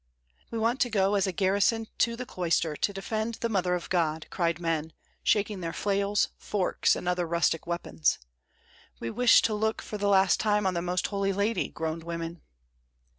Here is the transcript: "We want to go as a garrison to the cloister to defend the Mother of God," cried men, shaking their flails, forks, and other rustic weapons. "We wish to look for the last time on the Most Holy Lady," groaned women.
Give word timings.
"We 0.49 0.57
want 0.57 0.79
to 0.79 0.89
go 0.89 1.13
as 1.13 1.27
a 1.27 1.31
garrison 1.31 1.85
to 1.99 2.15
the 2.15 2.25
cloister 2.25 2.75
to 2.75 2.91
defend 2.91 3.35
the 3.35 3.49
Mother 3.49 3.75
of 3.75 3.87
God," 3.91 4.25
cried 4.31 4.59
men, 4.59 4.93
shaking 5.21 5.59
their 5.61 5.73
flails, 5.73 6.29
forks, 6.39 6.95
and 6.95 7.07
other 7.07 7.27
rustic 7.27 7.67
weapons. 7.67 8.17
"We 8.99 9.11
wish 9.11 9.43
to 9.43 9.53
look 9.53 9.79
for 9.79 9.99
the 9.99 10.09
last 10.09 10.39
time 10.39 10.65
on 10.65 10.73
the 10.73 10.81
Most 10.81 11.05
Holy 11.05 11.31
Lady," 11.33 11.69
groaned 11.69 12.03
women. 12.03 12.41